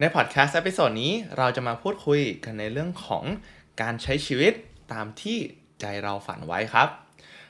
[0.00, 3.24] ในพอดแคสต์ episode นี้เราจะมาพูดคุยกันในเรื่องของ
[3.82, 4.52] การใช้ชีวิต
[4.92, 5.38] ตามที่
[5.80, 6.88] ใจเราฝันไว้ครับ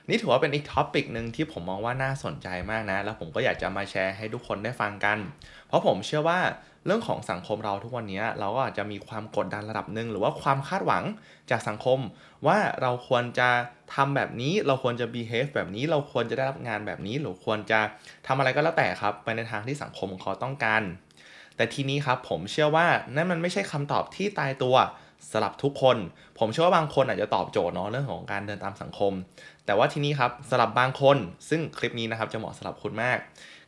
[0.08, 5.18] นี่ถือว่าเป็นอีก topic หนึ่งที่ผมมองว่าน่าสนใจมากนะ แล้วผมก็อยากจะมาแชร์ให้ทุกคนได้ฟังกัน
[5.66, 6.40] เพราะผมเชื่อว่า
[6.86, 11.04] เรื่องของสังคมเราทุกวันนี้เราก็อาจจะมีความกดดันระดับหนึ่งหรือว่าความคาดหวัง
[11.50, 11.98] จากสังคม
[12.46, 13.48] ว่าเราควรจะ
[13.94, 17.80] ทำแบบนี้เราควรจะ behave แบบนี้เราควรจะได้รับงานแบบนี้หรือควรจะ
[18.26, 20.82] ทำอะไรก็แล้วแต่ครับ ไปในทางที่สังคมเขาต้องการ
[21.58, 22.86] แต่ทีนี้ครับผมเชื่อว่า
[23.16, 24.76] นั่นมันไม่ใช่คำตอบที่ตายตัว
[25.30, 25.96] สำหรับทุกคน
[26.38, 29.12] ผมเชื่อว่าบางคนอาจจะตอบโจทย์เนาะเรื่องของการเดินตามสังคม
[29.66, 31.16] แต่ว่าทีนี้ครับสำหรับบางคน
[31.48, 33.18] ซึ่งคลิปนี้นะครับจะเหมาะสำหรับคุณมาก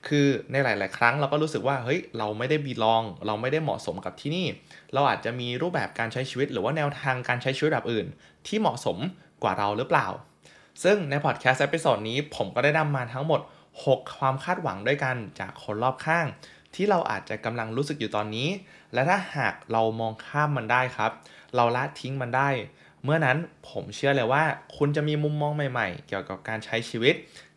[0.08, 4.46] คือในหลาย ๆ ครั้งเราก็รู้สึกว่าเฮ้ยเราไม่ได้บีลอง เราไม่ได้เหมาะสมกับที่นี่
[4.92, 8.06] เราอาจจะมีรูปแบบการใช้ชีวิต หรือว่าแนวทางการใช้ชีวิตแบบอื่น
[8.46, 8.98] ที่เหมาะสม
[9.42, 10.06] กว่าเราหรือเปล่า
[10.82, 13.40] ซึ่งในพอดแคสต์ episode นี้ผมก็ได้นำมาทั้งหมด
[13.78, 16.26] 6 ความคาดหวังด้วยกันจากคนรอบข้าง
[16.74, 18.48] ที่เราอาจจะกำลังรู้สึกอยู่ตอนนี้
[18.94, 21.10] และถ้าหากเรามองข้ามมันได้ครับ
[21.54, 22.48] เราละทิ้งมันได้
[23.04, 23.38] เมื่อนั้น
[23.70, 24.44] ผมเชื่อเลยว่า
[24.76, 27.14] คุณจะมีมุมมองใหม่ๆ เกี่ยวกับการใช้ชีวิต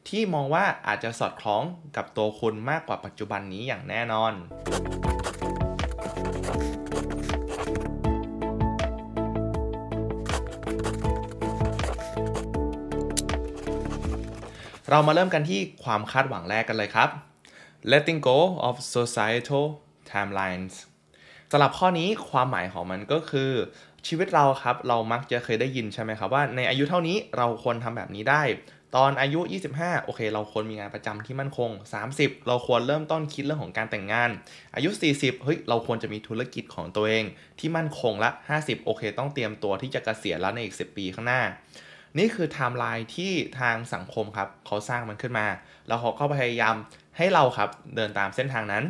[0.08, 1.64] ที่มองว่าอาจจะสอดคล้อง
[1.96, 4.34] กับตัวคุณมากกว่าปัจจุบันนี้อย่างแน่นอน
[14.90, 17.33] เรามาเริ่มกันที่ความคาดหวังแรกกันเลยครับ
[17.92, 19.66] letting go of societal
[20.12, 20.76] timelines
[21.52, 23.52] สำหรับข้อนี้ความหมายของมันก็คือ
[24.08, 28.44] ชีวิตเราครับ เรามักจะเคยได้ยินใช่ไหมครับว่าในอายุเท่านี้เราควรทำแบบนี้ได้
[28.96, 29.40] ตอนอายุ
[29.74, 31.70] 25 โอเค เราควรมีงานประจำที่มั่นคง
[32.10, 34.30] 30 เราควรเริ่มต้นคิดเรื่องของการแต่งงาน
[34.76, 37.26] อายุ 40 เฮ้ย เราควรจะมีธุรกิจของตัวเอง
[37.60, 41.42] ที่มั่นคงละ 50 โอเค ต้องเตรียมตัวที่จะกะเกษียณแล้วในอีก 10 ปีข้างหน้า
[42.18, 45.48] นี่คือไทม์ไลน์ที่ทางสังคมครับเขาสร้างมันขึ้นมา
[45.88, 46.76] แล้วเขาก็พยายาม
[47.18, 48.86] ให้เราครับเดินตามเส้นทางนั้น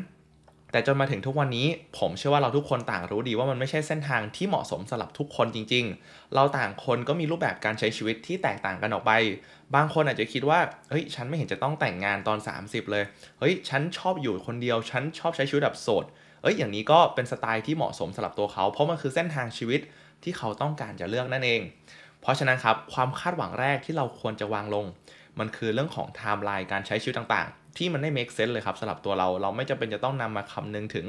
[0.71, 1.67] แต่จนมาถึงทุกวันนี้
[1.99, 9.11] ผมเชื่อว่าเราทุกคนต่างรู้ดีว่ามันไม่ใช่เส้นทางที่เหมาะสมสำหรับทุกคนจริง ๆ เราต่างคนก็มีรูปแบบการใช้ชีวิตที่แตกต่างกันออกไป
[9.75, 13.03] บางคนอาจจะคิดว่าเฮ้ยฉันไม่เห็นจะต้องแต่งงานตอน 30 เลย
[13.39, 16.05] เฮ้ยฉันชอบอยู่คนเดียว ฉันชอบใช้ชีวิตแบบโสด
[16.41, 19.81] เอ้ยอย่างนี้ก็เป็นสไตล์ที่เหมาะสมสำหรับตัวเขา เพราะมันคือเส้นทางชีวิต
[20.23, 21.61] ที่เขาต้องการจะเลือกนั่นเอง
[22.21, 24.85] เพราะฉะนั้นครับความคาดหวังแรกที่เราควรจะวางลง
[25.39, 31.05] มันคือเรื่องของไทม์ไลน์การใช้ชีวิตต่างๆ ที่มันไม่ make sense เลยครับสำหรับตัวเราเราไม่จำเป็นจะต้องนำมาคำนึงถึง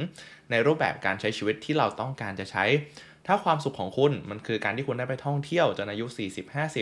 [0.51, 2.65] ในรูปแบบการใช้ชีวิตที่เราต้องการจะใช้
[3.27, 6.07] ถ้าความสุขของคุณมันคือการที่คุณได้ไปท่องเที่ยวจนอายุ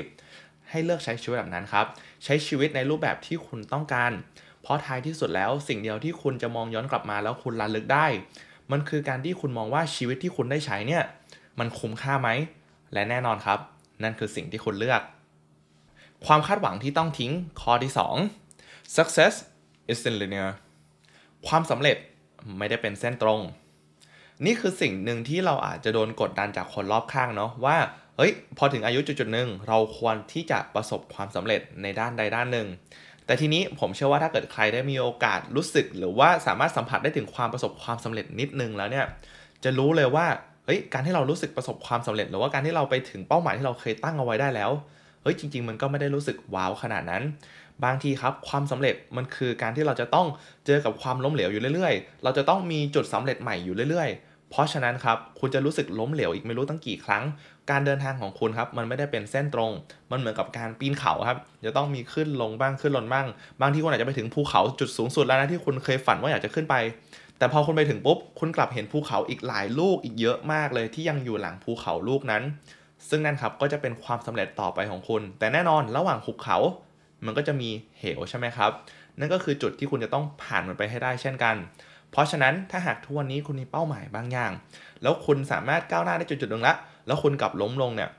[0.01, 1.87] 40-50 ให้เลือกใช้ชีวิตแบบนั้นครับ
[2.25, 4.13] ใช้ชีวิตในรูปแบบที่คุณต้องการ
[4.63, 8.07] เพราะท้ายที่สุดแล้วสิ่งเดียวที่คุณจะมองย้อนกลับมาแล้วคุณระลึกได้
[8.73, 11.03] มันคือการที่คุณมองว่าชีวิตที่คุณได้ใช้เนี่ย
[11.59, 12.29] มันคุ้มค่าไหม
[12.93, 13.59] และแน่นอนครับ
[14.03, 15.01] นั่นคือสิ่งที่คุณเลือก
[16.27, 17.93] ความคาดหวังที่ต้องทิ้งข้อที่
[18.43, 19.35] 2 success
[19.93, 20.51] isn't linear
[21.47, 21.97] ความสำเร็จ
[22.59, 23.41] ไม่ได้เป็นเส้นตรง
[24.45, 27.77] นี่คือสิ่งหนึ่งที่เราอาจจะโดนกดดันจากคนรอบข้างเนาะว่า
[28.17, 32.69] เฮ้ยพอถึงอายุจุดๆหนึ่งเราควรที่จะประสบความสำเร็จในด้านใดด้านหนึ่ง
[33.27, 39.07] แต่ทีนี้ผมเชื่อว่าถ้าเกิดใครได้มีโอกาสรู้สึก หรือว่าสามารถสัมผัสได้ถึงความประสบความสำเร็จนิดนึงแล้วเนี่ย
[39.65, 40.27] จะรู้เลยว่า
[40.65, 44.71] เฮ้ยการที่เรารู้สึกประสบความสำเร็จ หรือว่าการที่เราไปถึงเป้าหมายที่เราเคยตั้งเอาไว้ได้แล้ว
[45.23, 47.23] เฮ้ยจริง ๆ มันก็ไม่ได้รู้สึกว้าวขนาดนั้น
[47.85, 50.27] บางทีครับความสำเร็จมันคือการที่เราจะต้อง
[50.67, 57.23] เจอกับความล้มเหลวอยู่เรื่อยๆ เราจะต้องมีจุดสำเร็จใหม่อยู่เรื่อยๆ เพราะฉะนั้นครับคุณจะรู้สึกล้มเหลวอีกไม่รู้ตั้งกี่ครั้ง
[57.71, 59.71] การเดินทางของคุณครับมันไม่ได้เป็นเส้นตรง
[60.11, 63.27] มันเหมือนกับการปีนเขาครับจะต้องมีขึ้นลงบ้างขึ้นลงบ้าง
[63.61, 66.75] บางที่คุณอาจจะไปถึงภูเขาจุดสูงสุดแล้วนะที่คุณเคยฝันว่าอยากจะขึ้นไป
[67.39, 72.43] แต่พอคุณไปถึงปุ๊บ คุณกลับเห็นภูเขาอีกหลายลูกอีกเยอะมากเลยที่ยังอยู่หลังภูเขาลูกนั้น
[73.09, 76.59] ซึ่งนั่นครับก็จะเป็นความสำเร็จต่อไปของคุณ แต่แน่นอนระหว่างภูเขา
[77.25, 78.71] มันก็จะมีเหวใช่ไหมครับ
[79.19, 81.57] นั่นก็คือจุดที่คุณจะต้องผ่านมันไปให้ได้เช่นกัน
[82.11, 84.53] เพราะฉะนั้นถ้าหากทุกวันนี้คุณมีเป้าหมายบางอย่าง
[85.03, 86.75] แล้วคุณสามารถก้าวหน้าได้จุดจุดหนึ่งละ
[87.07, 88.11] แล้วคุณกลับล้มลงเนี่ย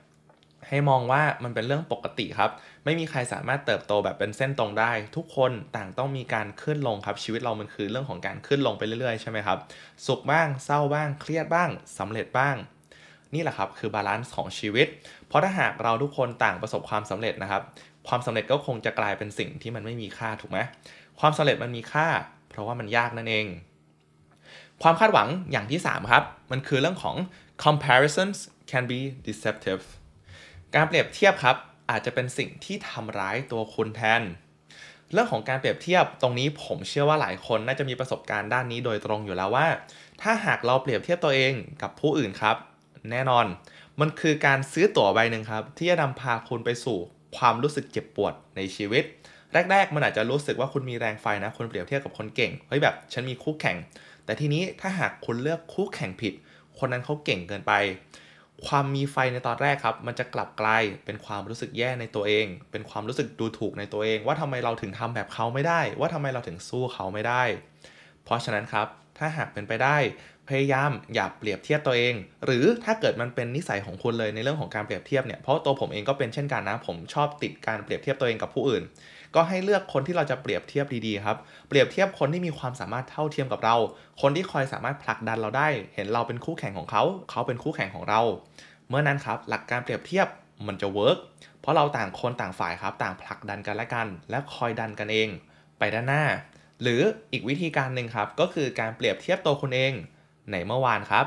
[0.69, 2.51] ให้มองว่ามันเป็นเรื่องปกติครับ
[2.85, 9.57] ไม่มีใครสามารถเติบโตแบบเป็นเส้นตรงได้ ทุกคนต่างต้องมีการขึ้นลงครับ ชีวิตเรามันคือเรื่องของการขึ้นลงไปเรื่อยๆ ใช่ไหมครับ
[10.05, 12.55] สุขบ้าง เศร้าบ้าง เครียดบ้างสำเร็จบ้าง
[13.35, 14.87] นี่แหละครับคือ balance ของชีวิต
[15.27, 17.61] เพราะถ้าหากเราทุกคนต่างประสบความสำเร็จนะครับ
[18.07, 20.59] ความสำเร็จก็คงจะกลายเป็นสิ่งที่มันไม่มีค่าถูกไหม
[21.19, 22.07] ความสำเร็จมันมีค่า
[22.49, 23.45] เพราะว่ามันยากนั่นเอง
[24.81, 27.15] ความคาดหวังอย่างที่ 3 ครับ มันคือเรื่องของ
[27.63, 28.37] comparisons
[28.69, 29.83] can be deceptive
[30.75, 31.55] การเปรียบเทียบครับ
[31.89, 34.21] อาจจะเป็นสิ่งที่ทำร้ายตัวคุณแทน
[35.11, 39.67] เรื่องของการเปรียบเทียบตรงนี้ผมเชื่อว่าหลายคนน่าจะมีประสบการณ์ด้านนี้โดยตรงอยู่แล้วว่า
[40.21, 42.57] ถ้าหากเราเปรียบเทียบตัวเองกับผู้อื่นครับ
[43.11, 43.45] แน่นอน
[43.99, 46.97] มันคือการซื้อตั๋วใบหนึ่งครับ ที่จะนำพาคุณไปสู่
[47.37, 49.03] ความรู้สึกเจ็บปวดในชีวิต
[49.71, 53.77] แรก ๆ มันอาจจะรู้สึกว่าคุณมีแรงไฟนะคุณเปรียบเทียบกับคนเก่งเฮ้ยแบบฉันมีคู่แข่ง
[54.25, 56.33] แต่ทีนี้ถ้าหากคุณเลือกคู่แข่งผิด
[56.79, 57.73] คนนั้นเขาเก่งเกินไป
[58.67, 67.43] ความมีไฟในตอนแรกครับ มันจะกลับกลายเป็นความรู้สึกแย่ในตัวเอง เป็นความรู้สึกดูถูกในตัวเอง ว่าทำไมเราถึงทำแบบเขาไม่ได้ ว่าทำไมเราถึงสู้เขาไม่ได้
[68.23, 69.97] เพราะฉะนั้นครับถ้าหากเป็นไปได้
[70.49, 72.13] พยายามอย่าเปรียบเทียบตัวเอง
[72.45, 78.83] หรือถ้าเกิดมันเป็นนิสัยของคุณเลยในเรื่องของการเปรียบเทียบเนี่ยเพราะตัวผมเองก็เป็นเช่นกันนะผมชอบติดการเปรียบเทียบตัวเองกับผู้อื่น
[79.35, 81.37] ก็ให้เลือกคนที่เราจะเปรียบเทียบดีๆครับ
[81.67, 83.75] เปรียบเทียบคนที่มีความสามารถเท่าเทียมกับเรา
[84.21, 88.21] คนที่คอยสามารถผลักดันเราได้ เห็นเราเป็นคู่แข่งของเขาเขาเป็นคู่แข่งของเรา
[88.89, 90.27] เมื่อนั้นครับหลักการเปรียบเทียบ
[90.67, 91.17] มันจะเวิร์ก
[91.61, 95.29] เพราะเราต่างคนต่างฝ่ายครับต่างผลักดันกันและกัน และคอยดันกันเอง
[95.79, 96.23] ไปด้านหน้า
[96.81, 97.01] หรือ
[97.31, 99.93] อีกวิธีการหนึ่งครับก็คือการเปรียบเทียบตัวคุณเอง
[100.51, 101.25] ในเมื่อวานครับ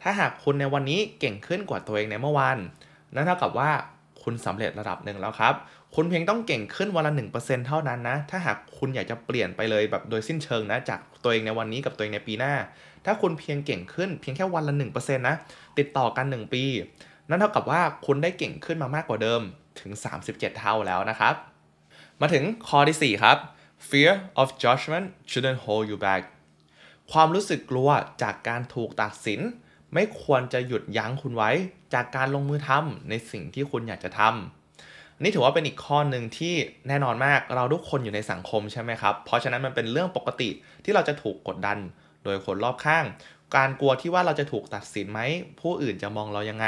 [0.00, 2.58] ถ้าหากคุณในวันนี้เก่งขึ้นกว่าตัวเองในเมื่อวาน
[3.14, 3.70] นั่นเท่ากับว่า
[4.22, 5.54] คุณสำเร็จระดับหนึ่งแล้วครับ
[5.94, 12.54] คุณเพียงต้องเก่งขึ้นวันละ1%เท่านั้นนะ ถ้าหากคุณอยากจะเปลี่ยนไปเลยแบบโดยสิ้นเชิงนะ จากตัวเองในวันนี้กับตัวเองในปีหน้า
[13.04, 15.36] ถ้าคุณเพียงเก่งขึ้นเพียงแค่วันละ1%นะ
[15.78, 16.64] ติดต่อกัน 1 ปี
[17.28, 19.40] นั่นเท่ากับว่าคุณได้เก่งขึ้นมามากกว่าเดิม
[19.80, 19.92] ถึง
[20.22, 21.34] 37 เท่าแล้วนะครับ
[22.20, 23.36] มาถึงข้อที่ 4 ครับ
[23.88, 26.22] fear of judgment shouldn't hold you back
[27.12, 27.90] ความรู้สึกกลัว
[28.22, 29.40] จากการถูกตัดสิน
[29.94, 31.50] ไม่ควรจะหยุดยั้งคุณไว้
[31.94, 36.54] จากการลงมือทำในสิ่งที่คุณอยากจะทำนี่ถือว่าเป็นอีกข้อหนึ่งที่
[36.88, 40.48] แน่นอนมากเราทุกคนอยู่ในสังคมใช่ไหมครับ เพราะฉะนั้นมันเป็นเรื่องปกติ
[40.84, 41.78] ที่เราจะถูกกดดัน
[42.24, 43.04] โดยคนรอบข้าง
[43.56, 45.20] การกลัวที่ว่าเราจะถูกตัดสินไหม
[45.60, 46.66] ผู้อื่นจะมองเรายังไง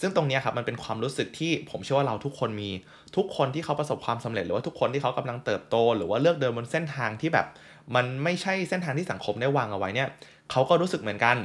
[0.00, 2.70] ซึ่งตรงนี้ครับมันเป็นความรู้สึกที่ผมเชื่อว่าเราทุกคนมี
[3.16, 7.46] ทุกคนที่เขาประสบความสำเร็จหรือว่าทุกคนที่เขากำลังเติบโต หรือว่าเลือกเดินบนเส้นทางที่แบบ
[7.94, 10.08] มันไม่ใช่เส้นทางที่สังคมได้วางเอาไว้เนี่ย
[10.50, 11.36] เขาก็รู้สึกเหมือนกัน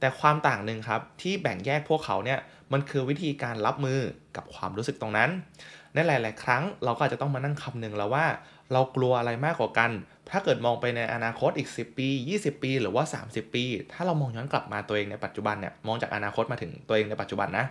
[0.00, 2.38] แต่ความต่างหนึ่งครับที่แบ่งแยกพวกเขาเนี่ย
[2.72, 4.00] มันคือวิธีการรับมือ
[4.36, 5.30] กับความรู้สึกตรงนั้น
[5.94, 8.26] ในหลาย ๆ ครั้งเราก็อาจจะต้องมานั่งคำนึงแล้วว่า
[8.72, 9.90] เรากลัวอะไรมากกว่ากัน
[10.30, 12.08] ถ้าเกิดมองไปในอนาคตอีก 10 ปี
[12.38, 17.64] 20 ปี หรือว่า 30 ปี ถ้าเรามองย้อนกลับมาตัวเองในปัจจุบันเนี่ยมองจากอนาคตมาถึงตัวเองในปัจจุบันนะ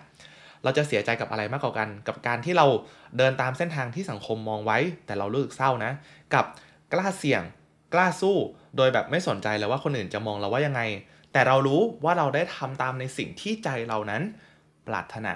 [0.64, 2.66] เราจะเสียใจกับอะไรมากกว่ากัน กับการที่เรา
[3.18, 5.92] เดินตามเส้นทางที่สังคมมองไว้ แต่เรารู้สึกเศร้านะ
[6.34, 6.46] กับ
[6.94, 7.42] กล้าเสี่ยง
[7.94, 8.38] กล้าสู้
[8.78, 10.82] โดยแบบไม่สนใจเลยว่าคนอื่นจะมองเราว่ายังไง
[11.34, 14.22] แต่เรารู้ว่าเราได้ทำตามในสิ่งที่ใจเรานั้น
[14.88, 15.36] ปรารถนา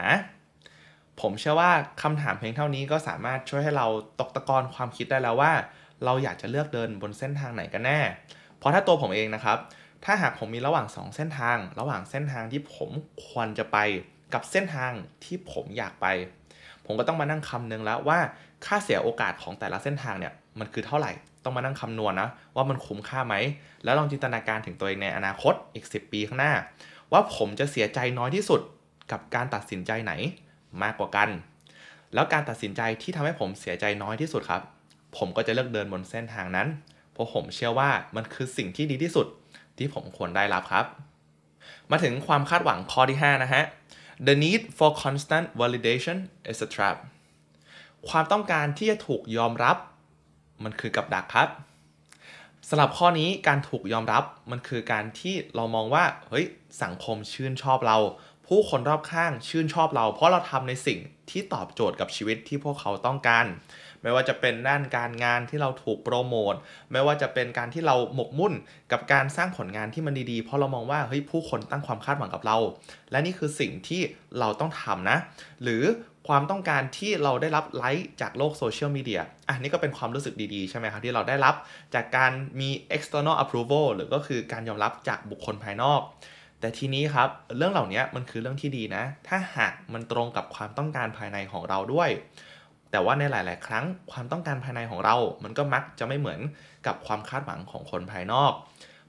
[1.21, 1.71] ผมเชื่อว่า
[2.01, 3.87] คำถามเพียงเท่านี้ก็สามารถช่วยให้เรา
[4.19, 5.51] ตกตะกอนความคิดได้แล้วว่า
[6.05, 7.99] เราอยากจะเลือกเดินบนเส้นทางไหนกันแน่
[8.57, 9.57] เพราะถ้าตัวผมเองนะครับ
[10.05, 12.89] ถ้าหากผมมีระหว่าง 2 เส้นทาง ระหว่างเส้นทางที่ผม
[13.27, 13.77] ควรจะไป
[14.33, 14.91] กับเส้นทาง
[15.23, 16.07] ที่ผมอยากไป
[16.85, 18.19] ผมก็ต้องมานั่งคำนึงแล้วว่า
[18.65, 21.11] ค่าเสียโอกาสของแต่ละเส้นทางเนี่ย มันคือเท่าไหร่
[21.43, 23.35] ต้องมานั่งคำนวณนะว่ามันคุ้มค่าไหม
[23.83, 26.53] แล้วลองจินตนาการถึงตัวเองในอนาคตอีก 10 ปีข้างหน้า
[27.11, 28.61] ว่าผมจะเสียใจน้อยที่สุด
[29.11, 30.13] กับการตัดสินใจไหน
[30.83, 31.29] มากกว่ากัน
[32.13, 34.61] แล้วการตัดสินใจที่ทำให้ผมเสียใจน้อยที่สุดครับ
[35.17, 36.67] ผมก็จะเลือกเดินบนเส้นทางนั้น
[37.11, 39.27] เพราะผมเชื่อว่ามันคือสิ่งที่ดีที่สุด
[39.77, 40.85] ที่ผมควรได้รับครับ
[41.91, 43.63] มาถึงความคาดหวังข้อที่ 5 นะฮะ
[44.27, 46.17] the need for constant validation
[46.51, 46.97] is a trap
[48.09, 49.77] ความต้องการที่จะถูกยอมรับ
[50.65, 51.49] มันคือกับดักครับ
[52.69, 56.45] สำหรับข้อนี้การถูกยอมรับมันคือการที่เรามองว่าเฮ้ย
[56.83, 57.97] สังคมชื่นชอบเรา
[58.47, 60.99] ผู้คนรอบข้างชื่นชอบเรา เพราะเราทำในสิ่ง
[61.29, 63.45] ที่ตอบโจทย์กับชีวิตที่พวกเขาต้องการ
[64.01, 66.53] ไม่ว่าจะเป็นด้านการงานที่เราถูกโปรโมท
[66.91, 68.53] ไม่ว่าจะเป็นการที่เราหมกมุ่น
[68.91, 72.57] กับการสร้างผลงานที่มันดีๆ เพราะเรามองว่าเฮ้ยผู้คนตั้งความคาดหวังกับเรา
[73.11, 74.01] และนี่คือสิ่งที่
[74.39, 75.17] เราต้องทำนะ
[75.63, 75.83] หรือ
[76.27, 81.55] ความต้องการที่เราได้รับไลค์จากโลกโซเชียลมีเดียอะนี่ก็เป็นความรู้สึกดีๆ ใช่ไหมครับ ที่เราได้รับ
[81.95, 86.01] จากการมี external approval หรือก็คือการยอมรับจากบุคคลภายนอก
[86.59, 92.09] แต่ทีนี้ครับ เรื่องเหล่านี้มันคือเรื่องที่ดีนะ ถ้าหากมันตรงกับความต้องการภายในของเราด้วย
[92.91, 96.39] แต่ว่าในหลาย ๆ ครั้งความต้องการภายในของเรา มันก็มักจะไม่เหมือน
[96.87, 98.51] กับความคาดหวังของคนภายนอก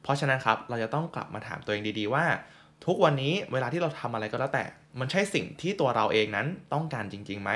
[0.02, 2.25] เพราะฉะนั้นครับ เราจะต้องกลับมาถามตัวเองดีๆว่า
[2.86, 4.64] ทุกวันนี้เวลาที่เราทำอะไรก็แล้วแต่
[5.00, 7.50] มันใช่สิ่งที่ตัวเราเองนั้นต้องการจริงๆไหม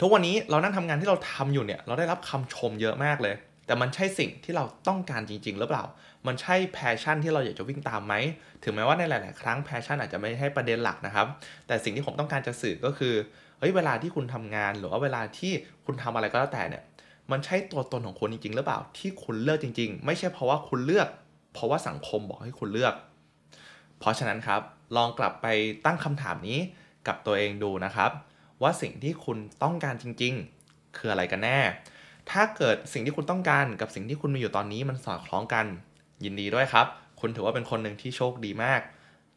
[0.00, 3.34] ทุกวันนี้เรานั่งทำงานที่เราทำอยู่เนี่ยเราได้รับคำชมเยอะมากเลย
[3.66, 5.84] แต่มันใช่สิ่งที่เราต้องการจริง ๆ หรือเปล่า
[6.26, 8.14] มันใช่ passion ที่เราอยากจะวิ่งตามไหม
[8.62, 11.26] ถึงแม้ว่าในหลาย ๆ ครั้ง passion อาจจะไม่ใช่ประเด็นหลักนะครับ
[11.66, 13.14] แต่สิ่งที่ผมต้องการจะสื่อก็คือ
[13.58, 15.52] เฮ้ยเวลาที่คุณทำงานหรือว่าเวลาที่
[15.86, 16.82] คุณทำอะไรก็แล้วแต่เนี่ย
[17.30, 21.08] มันใช่ตัวตนของคุณจริงๆหรือเปล่า ที่คุณเลือกจริง ๆ ไม่ใช่เพราะว่าคุณเลือก
[21.54, 22.94] เพราะว่าสังคมบอกให้คุณเลือก
[24.00, 24.60] เพราะฉะนั้นครับ
[24.96, 25.46] ลองกลับไป
[25.84, 26.58] ตั้งคำถามนี้
[27.06, 28.10] กับตัวเองดูนะครับ
[28.62, 31.58] ว่าสิ่งที่คุณต้องการจริงๆ คืออะไรกันแน่
[32.30, 35.66] ถ้าเกิดสิ่งที่คุณต้องการกับสิ่งที่คุณมีอยู่ตอนนี้มันสอดคล้องกัน
[36.24, 36.86] ยินดีด้วยครับ
[37.20, 38.80] คุณถือว่าเป็นคนหนึ่งที่โชคดีมาก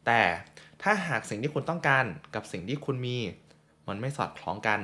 [0.06, 0.22] แต่
[0.82, 2.04] ถ้าหากสิ่งที่คุณต้องการ
[2.34, 3.18] กับสิ่งที่คุณมี
[3.88, 4.80] มันไม่สอดคล้องกัน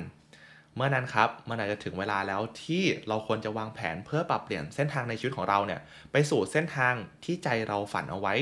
[0.75, 5.81] เมื่อนั้นครับมันอาจจะถึงเวลาแล้วที่เราควรจะวางแผนเพื่อปรับเปลี่ยนเส้นทางในชีวิตของเราเนี่ย
[6.13, 6.95] ไปสู่เส้นทาง
[7.25, 8.35] ที่ใจเราฝันเอาไว้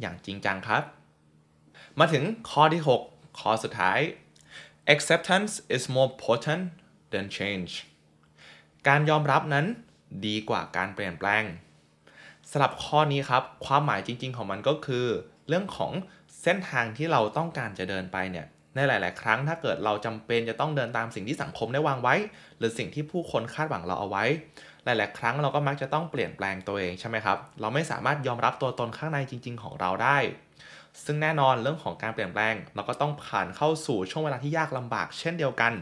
[0.00, 0.82] อย่างจริงจังครับ
[1.98, 3.98] มาถึงข้อที่ 6 ข้อสุดท้าย
[4.94, 6.64] acceptance is more potent
[7.12, 7.72] than change
[8.88, 9.66] การยอมรับนั้น
[10.26, 11.44] ดีกว่าการเปลี่ยนแปลง
[12.50, 15.06] สำหรับข้อนี้ครับ ความหมายจริง ๆ ของมันก็คือ
[15.48, 15.92] เรื่องของ
[16.42, 22.14] เส้นทางที่เราต้องการจะเดินไปเนี่ยในหลาย ๆ ครั้งถ้าเกิดเราจำเป็นจะต้องเดินตามสิ่งที่สังคมได้วางไว้
[22.58, 24.24] หรือสิ่งที่ผู้คนคาดหวังเราเอาไว้
[24.84, 30.18] หลาย ๆ ครั้งเราก็มักจะต้องเปลี่ยนแปลงตัวเองใช่ไหมครับ เราไม่สามารถยอมรับตัวตนข้างในจริง ๆ ของเราได้
[31.04, 35.72] ซึ่งแน่นอนเรื่องของการเปลี่ยนแปลง เราก็ต้องผ่านเข้าสู่ช่วงเวลาที่ยากลำบากเช่นเดียวกัน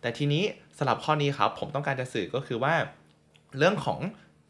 [0.00, 0.42] แต่ทีนี้
[0.78, 2.74] สำหรับข้อนี้ครับผมต้องการจะสื่อก็คือว่า
[3.58, 4.00] เรื่องของ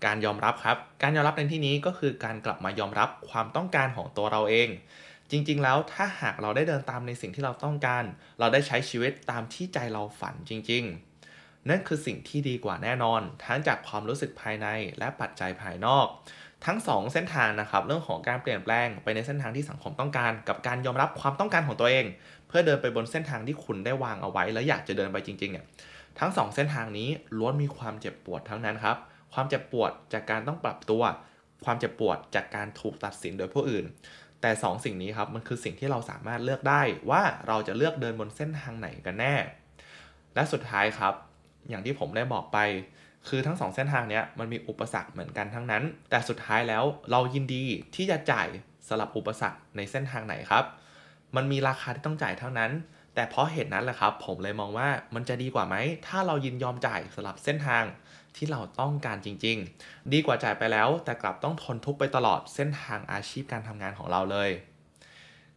[0.04, 4.68] การยอมรับครับ การยอมรับในที่นี้ก็คือการกลับมายอมรับความต้องการของตัวเราเอง
[5.30, 8.04] จริง ๆ แล้วถ้าหากเราได้เดินตามในสิ่งที่เราต้องการ
[8.38, 11.07] เราได้ใช้ชีวิตตามที่ใจเราฝันจริง ๆ
[11.68, 14.66] นั่นคือสิ่งที่ดีกว่าแน่นอน ทั้งจากความรู้สึกภายใน
[14.98, 16.06] และปัจจัยภายนอก
[16.66, 22.04] ทั้ง 2 เส้นทางนะครับเรื่องของการเปลี่ยนแปลงไปในเส้นทางที่สังคมต้องการ กับการยอมรับความต้องการของตัวเอง
[22.48, 25.64] เพื่อเดินไปบนเส้นทางที่คุณได้วางเอาไว้ และอยากจะเดินไปจริงๆเนี่ย
[26.18, 27.08] ทั้ง 2 เส้นทางนี้
[27.38, 28.96] ล้วนมีความเจ็บปวดทั้งนั้นครับ
[29.34, 31.02] ความเจ็บปวดจากการต้องปรับตัว
[31.64, 33.84] ความเจ็บปวดจากการถูกตัดสินโดยผู้อื่น
[34.40, 39.34] แต่ 2สิ่งนี้ครับมันคือสิ่งที่เราสามารถเลือกได้ว่าเราจะเลือกเดินบนเส้นทางไหนกันแน่
[40.34, 41.14] และสุดท้ายครับ
[41.68, 42.58] อย่างที่ผมได้บอกไป
[43.28, 48.48] คือทั้ง 2 เส้นทางนี้มันมีอุปสรรคเหมือนกันทั้งนั้น แต่สุดท้ายแล้วเรายินดีที่จะจ่าย
[48.88, 50.64] สลับอุปสรรคในเส้นทางไหนครับ
[51.36, 52.70] มันมีราคาที่ต้องจ่ายเท่านั้น
[53.14, 57.84] แต่เพราะเหตุนั้นแหละครับ ผมเลยมองว่ามันจะดีกว่าไหม ถ้าเรายินยอมจ่ายสลับเส้นทาง
[58.36, 64.50] ที่เราต้องการจริง ๆ ดีกว่าจ่ายไปแล้ว แต่กลับต้องทนทุกข์ไปตลอดเส้นทางอาชีพการทำงานของเราเลย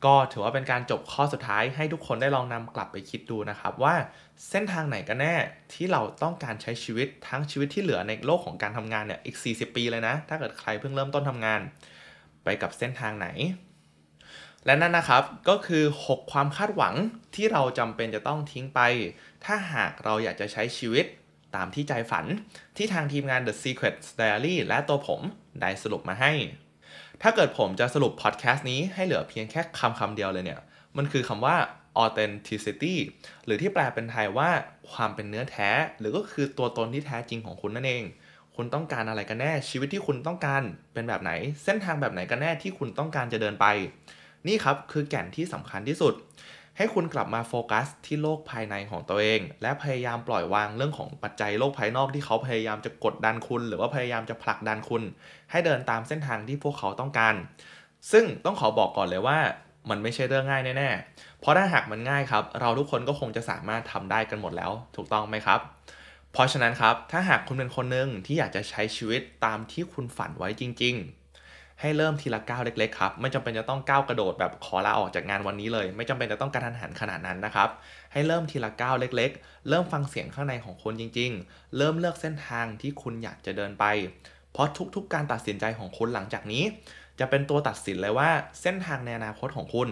[0.05, 3.95] ก็ถือว่าเป็นการจบข้อสุดท้ายให้ทุกคนได้ลองนำกลับไปคิดดูนะครับว่า
[4.49, 5.35] เส้นทางไหนกันแน่
[5.73, 11.61] ที่เราต้องการใช้ชีวิตทั้งชีวิตที่เหลือในโลกของการทำงานเนี่ยอีก 40 ปีเลยนะ ถ้าเกิดใครเพิ่งเริ่มต้นทำงาน
[12.43, 13.27] ไปกับเส้นทางไหน
[14.65, 16.95] และนั่นนะครับก็คือ 6 ความคาดหวัง
[17.35, 18.79] ที่เราจำเป็นจะต้องทิ้งไป
[19.45, 21.05] ถ้าหากเราอยากจะใช้ชีวิต
[21.55, 22.25] ตามที่ใจฝัน
[22.77, 25.21] ที่ทางทีมงาน The Secret Diary และตัวผม
[25.61, 26.31] ได้สรุปมาให้
[27.21, 30.59] ถ้าเกิดผมจะสรุปพอดแคสต์นี้ให้เหลือเพียงแค่คำคำเดียวเลยเนี่ย
[30.97, 31.55] มันคือคำว่า
[32.03, 32.95] authenticity
[33.45, 34.49] หรือที่แปลเป็นไทยว่า
[34.91, 38.03] ความเป็นเนื้อแท้ หรือก็คือตัวตนที่แท้จริงของคุณนั่นเอง
[38.55, 40.61] คุณต้องการอะไรกันแน่ ชีวิตที่คุณต้องการ
[40.93, 41.31] เป็นแบบไหน
[41.63, 43.65] เส้นทางแบบไหนกันแน่ที่คุณต้องการจะเดินไป
[44.47, 46.13] นี่ครับคือแก่นที่สำคัญที่สุด
[46.81, 55.03] ให้คุณกลับมาโฟกัสที่โลกภายในของตัวเอง และพยายามปล่อยวางเรื่องของปัจจัยโลกภายนอกที่เขาพยายามจะกดดันคุณ หรือว่าพยายามจะผลักดันคุณ
[55.51, 57.35] ให้เดินตามเส้นทางที่พวกเขาต้องการ
[58.11, 59.39] ซึ่งต้องขอบอกก่อนเลยว่า
[59.89, 65.59] มันไม่ใช่เรื่องง่ายแน่ๆ เพราะถ้าหากมันง่ายครับ เราทุกคนก็คงจะสามารถทำได้กันหมดแล้ว ถูกต้องไหมครับ
[66.33, 71.20] เพราะฉะนั้นครับ ถ้าหากคุณเป็นคนหนึ่งที่อยากจะใช้ชีวิตตามที่คุณฝันไว้จริง ๆ
[71.81, 77.69] ให้เริ่มทีละก้าวเล็กๆครับไม่จำเป็นจะต้องก้าวกระโดดแบบขอลาออกจากงานวันนี้เลย ไม่จำเป็นจะต้องการทันหันขนาดนั้นนะครับ
[78.11, 83.85] ให้เริ่มทีละก้าวเล็ก ๆ เริ่มฟังเสียงข้างในของคนจริง ๆ เริ่มเลือกเส้นทางที่คุณอยากจะเดินไป
[84.51, 86.63] เพราะทุกๆ การตัดสินใจของคุณหลังจากนี้
[87.19, 88.29] จะเป็นตัวตัดสินเลยว่า
[88.61, 89.89] เส้นทางในอนาคตของคุณ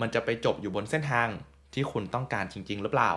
[0.00, 1.28] มันจะไปจบอยู่บนเส้นทาง
[1.74, 3.12] ที่คุณต้องการจริง ๆ หรือเปล่า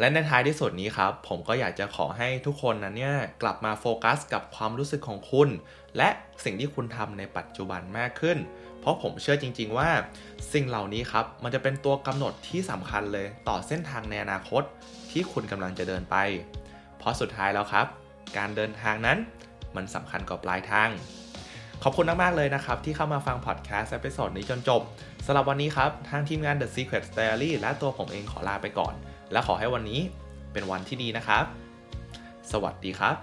[0.00, 5.48] และในท้ายที่สุดนี้ครับ ผมก็อยากจะขอให้ทุกคนนั้นเนี่ยกลับมาโฟกัสกับความรู้สึกของคุณ
[5.96, 6.08] และ
[6.44, 8.38] สิ่งที่คุณทำในปัจจุบันมากขึ้น
[8.80, 9.90] เพราะผมเชื่อจริง ๆ ว่า
[10.52, 14.62] สิ่งเหล่านี้ครับ มันจะเป็นตัวกำหนดที่สำคัญเลยต่อเส้นทางในอนาคต
[15.10, 16.16] ที่คุณกำลังจะเดินไป
[16.98, 17.86] เพราะสุดท้ายแล้วครับ
[18.36, 19.18] การเดินทางนั้น
[19.76, 20.88] มันสำคัญกว่าปลายทาง
[21.82, 24.82] ขอบคุณมากๆเลยนะครับ ที่เข้ามาฟังพอดแคสต์ episode นี้จนจบ
[25.26, 28.94] สำหรับวันนี้ครับทางทีมงาน The Secret Diary และตัวผมเองขอลาไปก่อน
[29.32, 30.00] และขอให้วันนี้
[30.52, 31.44] เป็นวันที่ดีนะครับ
[32.52, 33.16] สวัสดีครับ